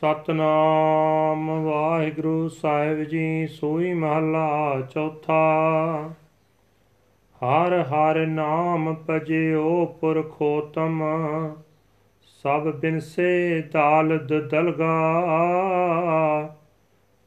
[0.00, 6.10] ਸਤਨਾਮ ਵਾਹਿਗੁਰੂ ਸਾਹਿਬ ਜੀ, ਸੋਈ ਮਹਲਾ ਚੌਥਾ।
[7.40, 11.02] ਹਰ ਹਰ ਨਾਮ ਭਜਿਓ ਪੁਰਖੋਤਮ,
[12.22, 14.94] ਸਭ ਬਿਨਸੇ ਦਾਲਦ ਦਲਗਾ।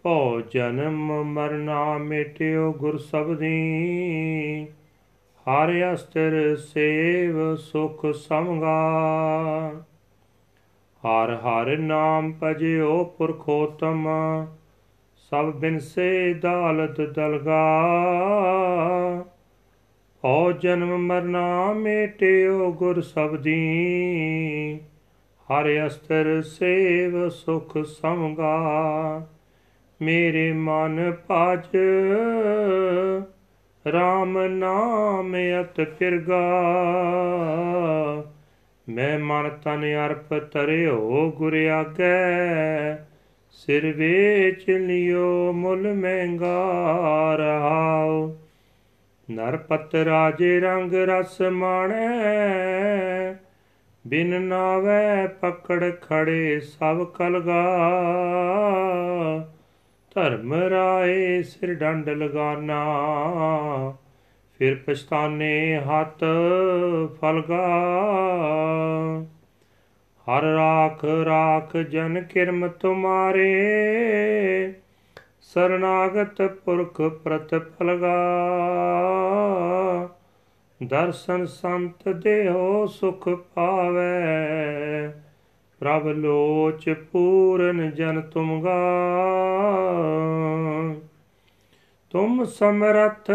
[0.03, 3.57] ਭਉ ਜਨਮ ਮਰਨਾ ਮਿਟਿਓ ਗੁਰ ਸਬਦੀ
[5.45, 8.79] ਹਰ ਅਸਤਰ ਸੇਵ ਸੁਖ ਸਮਗਾ
[11.05, 14.07] ਹਰ ਹਰ ਨਾਮ ਭਜਿਓ ਪੁਰਖੋਤਮ,
[15.17, 17.61] ਸਭ ਬਿਨਸੇ ਦਾਲਤ ਦਲਗਾ।
[20.25, 23.59] ਹੋ ਜਨਮ ਮਰਨਾ ਮੇਟਿਓ ਗੁਰ ਸਬਦੀ
[25.51, 28.57] ਹਰ ਅਸਤਰ ਸੇਵ ਸੁਖ ਸਮਗਾ
[30.01, 31.77] ਮੇਰੇ ਮਨ ਭਜ
[33.89, 36.41] RAM ਨਾਮ ਅਤ ਫਿਰਗਾ।
[38.89, 42.95] ਮੈਂ ਮਨ ਤਨ ਅਰਪ ਤਰਿਓ ਗੁਰ ਆਗੈ,
[43.51, 46.71] ਸਿਰ ਵੇਚ ਲਿਓ ਮੁੱਲ ਮਹਿੰਗਾ
[47.35, 48.35] ਰਹਾਉ।
[49.31, 53.33] ਨਰਪਤ ਰਾਜੇ ਰੰਗ ਰਸ ਮਾਣੈ,
[54.07, 57.63] ਬਿਨ ਨਾਵੇ ਪਕੜ ਖੜੇ ਸਭ ਕਲਗਾ।
[60.15, 62.83] ਧਰਮ ਰਾਏ ਸਿਰ ਡੰਡ ਲਗਾਨਾ
[64.61, 66.23] ਫਿਰ ਪਛਤਾਨੇ ਹੱਥ
[67.21, 67.67] ਫਲਗਾ।
[70.27, 73.53] ਹਰ ਰਾਖ ਰਾਖ ਜਨ ਕਿਰਮ ਤੁਮਾਰੇ,
[75.41, 78.19] ਸਰਨਾਗਤ ਪੁਰਖ ਪ੍ਰਤਫਲਗਾ
[80.83, 84.21] ਦਰਸ਼ਨ ਸੰਤ ਦੇਹੋ ਸੁਖ ਪਾਵੇ,
[85.79, 88.81] ਪ੍ਰਭ ਲੋਚ ਪੂਰਨ ਜਨ ਤੁਮਗਾ।
[92.11, 93.31] ਤੁਮ ਸਮਰਥ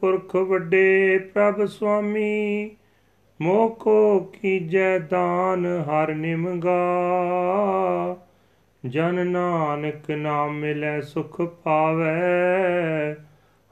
[0.00, 2.70] ਪੁਰਖ ਵੱਡੇ ਪ੍ਰਭ ਸੁਆਮੀ
[3.40, 6.80] ਮੋਖੋ ਕੀਜੈ ਦਾਨ ਹਰ ਨਿਮਗਾ।
[8.86, 13.14] ਜਨ ਨਾਨਕ ਨਾਮ ਮਿਲੈ ਸੁਖ ਪਾਵੇ,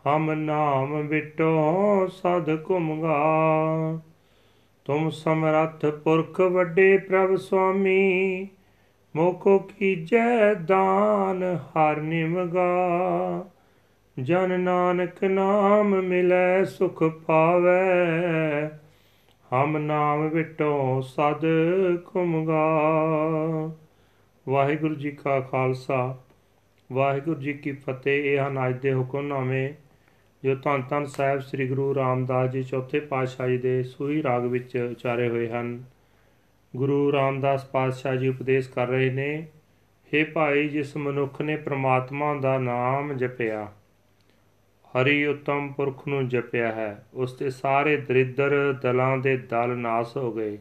[0.06, 3.20] ਹਮ ਨਾਮ ਵਿਟੋ ਸਦ ਘੁਮਗਾ।
[4.84, 8.48] ਤੁਮ ਸਮਰਥ ਪੁਰਖ ਵੱਡੇ ਪ੍ਰਭ ਸੁਆਮੀ
[9.16, 12.70] ਮੋਖੋ ਕੀਜੈ ਦਾਨ ਹਰ ਨਿਮਗਾ।
[14.16, 18.68] ਜਨ ਨਾਨਕ ਨਾਮ ਮਿਲੈ, ਸੁਖ ਪਾਵੇ।
[19.52, 21.44] ਹਮ ਨਾਮ ਵਿਟੋ ਸਦ
[22.06, 22.62] ਘੁਮਗਾ
[24.48, 26.16] ਵਾਹਿਗੁਰੂ ਜੀ ਕਾ ਖਾਲਸਾ,
[26.92, 29.74] ਵਾਹਿਗੁਰੂ ਜੀ ਕੀ ਫਤਿਹ। ਇਹ ਹਨ ਅੱਜ ਦੇ ਹੁਕਮਨਾਮੇ
[30.44, 34.76] ਜੋ ਧੰਨ ਧੰਨ ਸਾਹਿਬ ਸ੍ਰੀ ਗੁਰੂ ਰਾਮਦਾਸ ਜੀ ਚੌਥੇ ਪਾਤਸ਼ਾਹ ਜੀ ਦੇ ਸੂਈ ਰਾਗ ਵਿੱਚ
[34.76, 35.82] ਉਚਾਰੇ ਹੋਏ ਹਨ।
[36.76, 39.46] ਗੁਰੂ ਰਾਮਦਾਸ ਪਾਤਸ਼ਾਹ ਜੀ ਉਪਦੇਸ਼ ਕਰ ਰਹੇ ਨੇ
[40.12, 43.72] हे ਭਾਈ, ਜਿਸ ਮਨੁੱਖ ਨੇ ਪ੍ਰਮਾਤਮਾ ਦਾ ਨਾਮ ਜਪਿਆ
[45.02, 50.32] ਹਰੀ ਉਤਮ ਪੁਰਖ ਨੂੰ ਜਪਿਆ ਹੈ। ਉਸ ਦੇ ਸਾਰੇ ਦਰਿਦਰ ਦਲਾਂ ਦੇ ਦਲ ਨਾਸ ਹੋ
[50.32, 50.58] ਗਏ।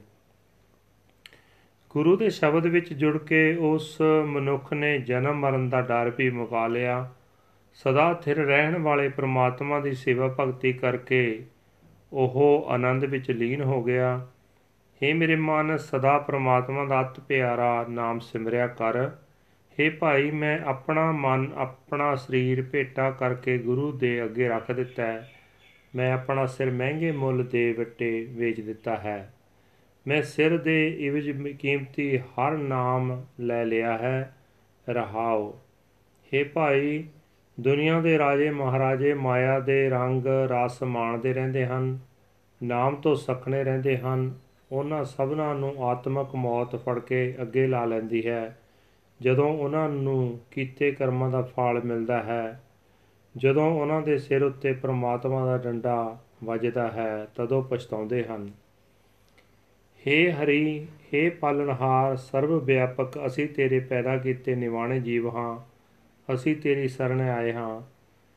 [1.89, 6.67] ਗੁਰੂ ਦੇ ਸ਼ਬਦ ਵਿੱਚ ਜੁੜ ਕੇ ਉਸ ਮਨੁੱਖ ਨੇ ਜਨਮ ਮਰਨ ਦਾ ਡਰ ਵੀ ਮੁਕਾ
[6.67, 7.09] ਲਿਆ।
[7.73, 11.45] ਸਦਾ ਥਿਰ ਰਹਿਣ ਵਾਲੇ ਪ੍ਰਮਾਤਮਾ ਦੀ ਸੇਵਾ ਭਗਤੀ ਕਰਕੇ
[12.13, 14.27] ਉਹ ਆਨੰਦ ਵਿੱਚ ਲੀਨ ਹੋ ਗਿਆ।
[15.03, 19.11] हे ਮੇਰੇ ਮਨ, ਸਦਾ ਪ੍ਰਮਾਤਮਾ ਦਾ ਅਤ ਪਿਆਰਾ ਨਾਮ ਸਿਮਰਿਆ ਕਰ।
[19.79, 25.31] हे ਭਾਈ, ਮੈਂ ਆਪਣਾ ਮਨ, ਆਪਣਾ ਸਰੀਰ ਭੇਟਾ ਕਰਕੇ ਗੁਰੂ ਦੇ ਅੱਗੇ ਰੱਖ ਦਿੱਤਾ ਹੈ।
[25.95, 29.33] ਮੈਂ ਆਪਣਾ ਸਿਰ ਮਹਿੰਗੇ ਮੁੱਲ ਦੇ ਵੱਟੇ ਵੇਚ ਦਿੱਤਾ ਹੈ।
[30.07, 34.35] ਮੈਂ ਸਿਰ ਦੇ ਇਵਜ ਕੀਮਤੀ ਹਰ ਨਾਮ ਲੈ ਲਿਆ ਹੈ।
[34.89, 35.59] ਰਹਾਓ।
[36.23, 37.03] हे ਭਾਈ,
[37.59, 41.99] ਦੁਨੀਆ ਦੇ ਰਾਜੇ ਮਹਾਰਾਜੇ ਮਾਇਆ ਦੇ ਰੰਗ ਰਸ ਮਾਣਦੇ ਰਹਿੰਦੇ ਹਨ,
[42.63, 44.33] ਨਾਮ ਤੋਂ ਸਖਣੇ ਰਹਿੰਦੇ ਹਨ।
[44.71, 48.57] ਉਹਨਾਂ ਸਭਨਾਂ ਨੂੰ ਆਤਮਕ ਮੌਤ ਫੜ ਕੇ ਅੱਗੇ ਲਾ ਲੈਂਦੀ ਹੈ।
[49.24, 52.60] ਜਦੋਂ ਉਹਨਾਂ ਨੂੰ ਕੀਤੇ ਕਰਮਾਂ ਦਾ ਫਲ ਮਿਲਦਾ ਹੈ
[53.34, 58.50] ਜਦੋਂ ਉਹਨਾਂ ਦੇ ਸਿਰ ਉੱਤੇ ਪ੍ਰਮਾਤਮਾ ਦਾ ਡੰਡਾ ਵੱਜਦਾ ਹੈ ਤਦੋਂ ਪਛਤਾਉਂਦੇ ਹਨ
[60.02, 65.56] हे ਹਰੀ हे ਪਾਲਣਹਾਰ ਸਰਵ ਵਿਆਪਕ ਅਸੀਂ ਤੇਰੇ ਪੈਦਾ ਕੀਤੇ ਨਿਵਾਣੇ ਜੀਵ ਹਾਂ
[66.28, 67.80] ਅਸੀਂ ਤੇਰੀ ਸ਼ਰਨ ਆਏ ਹਾਂ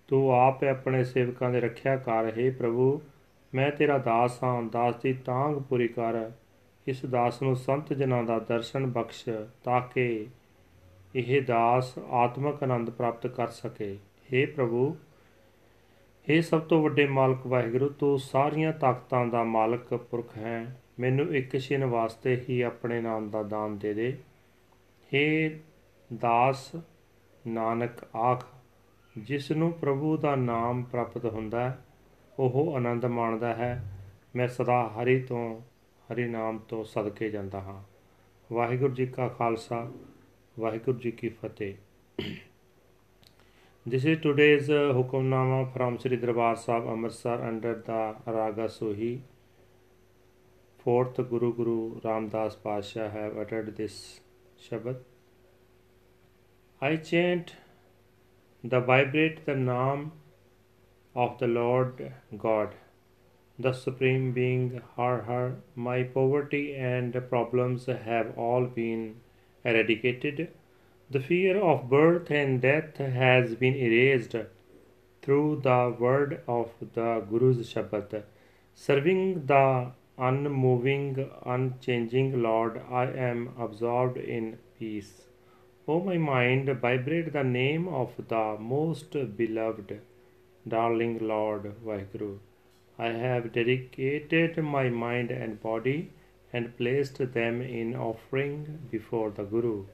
[0.09, 3.01] ਤੂੰ ਆਪ ਆਪਣੇ ਸੇਵਕਾਂ ਦੇ ਰੱਖਿਆ ਕਰ हे ਪ੍ਰਭੂ
[3.53, 6.31] ਮੈਂ ਤੇਰਾ ਦਾਸ ਹਾਂ ਦਾਸ ਦੀ ਤਾਂਗ ਪੂਰੀ ਕਰ
[6.87, 9.23] ਇਸ ਦਾਸ ਨੂੰ ਸੰਤ ਜਨਾਂ ਦਾ ਦਰਸ਼ਨ ਬਖਸ਼
[9.63, 10.27] ਤਾਂ ਕਿ
[11.17, 13.97] ਇਹ ਦਾਸ ਆਤਮਕ ਆਨੰਦ ਪ੍ਰਾਪਤ ਕਰ ਸਕੇ
[14.29, 14.85] हे ਪ੍ਰਭੂ
[16.27, 20.63] हे ਸਭ ਤੋਂ ਵੱਡੇ ਮਾਲਕ ਵਾਹਿਗੁਰੂ ਤੂੰ ਸਾਰੀਆਂ ਤਾਕਤਾਂ ਦਾ ਮਾਲਕ ਪੁਰਖ ਹੈ
[20.99, 24.11] ਮੈਨੂੰ ਇੱਕ ਛਿਨ ਵਾਸਤੇ ਹੀ ਆਪਣੇ ਨਾਮ ਦਾ ਦਾਨ ਦੇ ਦੇ
[25.11, 25.23] हे
[26.09, 26.71] ਦਾਸ
[27.45, 28.45] ਨਾਨਕ ਆਖ
[29.15, 31.77] ਜਿਸ ਨੂੰ ਪ੍ਰਭੂ ਦਾ ਨਾਮ ਪ੍ਰਾਪਤ ਹੁੰਦਾ ਹੈ
[32.37, 33.83] ਉਹ ਆਨੰਦ ਮਾਣਦਾ ਹੈ
[34.35, 35.43] ਮੈਂ ਸਦਾ ਹਰੀ ਤੋਂ
[36.09, 37.81] ਹਰੀ ਨਾਮ ਤੋਂ ਸਦਕੇ ਜਾਂਦਾ ਹਾਂ
[38.49, 39.87] ਵਾਹਿਗੁਰੂ ਜੀ ਕਾ Khalsa
[43.86, 49.20] This is today's uh, Hukamnama from Sri Darbar Sahib Amritsar under the Ragasohi.
[50.82, 54.18] Fourth Guru Guru Ramdas Pasha have uttered this
[54.60, 54.96] Shabad.
[56.80, 57.54] I chant
[58.64, 60.10] the vibrate the name,
[61.14, 62.74] of the Lord God,
[63.60, 65.54] the Supreme Being, Har Har.
[65.76, 69.08] My poverty and problems have all been
[69.68, 70.48] eradicated.
[71.10, 74.36] The fear of birth and death has been erased
[75.22, 78.22] through the word of the Guru's Shabad.
[78.74, 85.12] Serving the unmoving, unchanging Lord, I am absorbed in peace.
[85.86, 90.00] O my mind, vibrate the name of the most beloved,
[90.76, 92.38] darling Lord Vaheguru.
[92.98, 96.10] I have dedicated my mind and body
[96.52, 99.84] and placed them in offering before the Guru.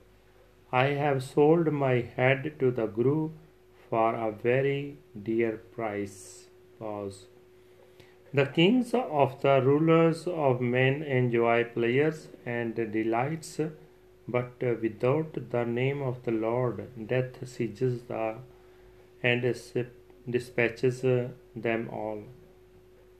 [0.72, 3.30] I have sold my head to the Guru
[3.88, 6.48] for a very dear price.
[6.78, 7.26] Pause.
[8.32, 13.60] The kings of the rulers of men enjoy pleasures and delights,
[14.26, 18.36] but without the name of the Lord, death seizes the
[19.22, 19.42] and
[20.28, 21.02] dispatches
[21.54, 22.24] them all.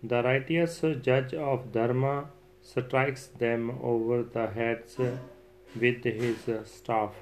[0.03, 2.31] The righteous judge of Dharma
[2.73, 7.13] strikes them over the heads with his staff.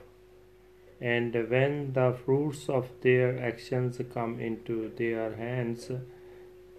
[1.01, 5.91] And when the fruits of their actions come into their hands,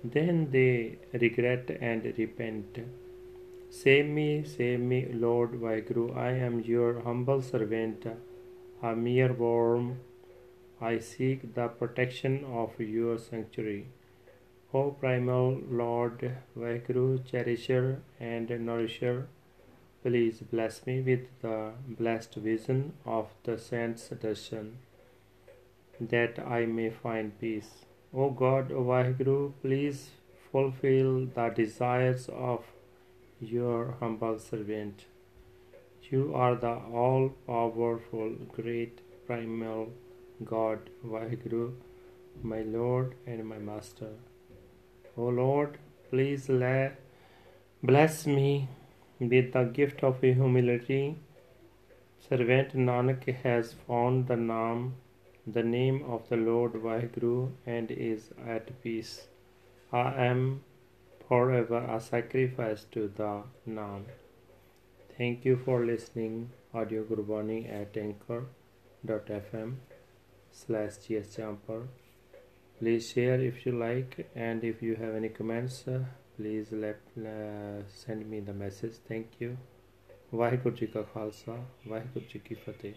[0.03, 2.79] then they regret and repent.
[3.69, 6.15] Save me, save me, Lord Vaheguru.
[6.15, 8.05] I am your humble servant,
[8.81, 9.99] a mere worm.
[10.79, 13.87] I seek the protection of your sanctuary.
[14.75, 19.27] O primal Lord Vaheguru, cherisher and nourisher,
[20.01, 24.71] please bless me with the blessed vision of the saint's darshan,
[25.99, 27.85] that I may find peace.
[28.15, 30.09] O God, O Vaheguru, please
[30.51, 32.65] fulfill the desires of
[33.39, 35.05] your humble servant.
[36.09, 39.89] You are the all powerful, great, primal
[40.43, 41.73] God, Vaheguru,
[42.41, 44.13] my Lord and my Master.
[45.15, 45.77] O Lord,
[46.09, 46.47] please
[47.83, 48.67] bless me
[49.19, 51.17] with the gift of humility.
[52.27, 54.95] Servant Nanak has found the name
[55.45, 59.27] the name of the Lord Vaheguru and is at peace.
[59.91, 60.63] I am
[61.27, 64.05] forever a sacrifice to the Nam.
[65.17, 69.75] Thank you for listening audio Gurbani at anchor.fm
[70.51, 71.87] slash gsjumper
[72.82, 76.04] Please share if you like and if you have any comments, uh,
[76.36, 78.94] please let uh, send me the message.
[79.08, 79.56] Thank you.
[80.34, 81.52] Waheguru ji ਕਾ ਖਾਲਸਾ
[81.88, 82.94] ਵਾਹਿਗੁਰੂ ਜੀ ਕੀ ਫਤਿਹ